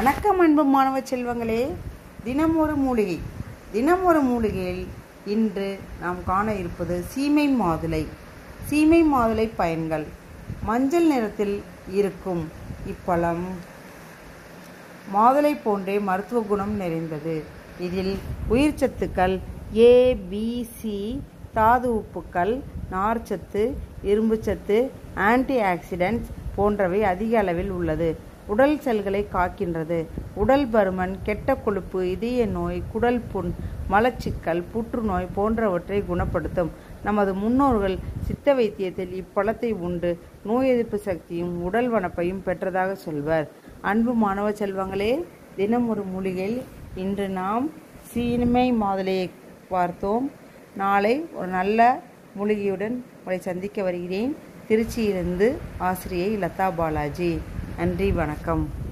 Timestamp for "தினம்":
2.24-2.58, 3.72-4.04, 45.56-45.88